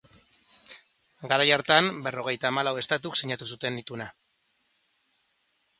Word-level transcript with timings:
Garai 1.33 1.45
hartan, 1.57 1.89
berrogeita 2.07 2.49
hamalau 2.51 2.75
estatuk 2.85 3.21
sinatu 3.21 3.51
zuten 3.53 3.79
Ituna. 3.85 4.13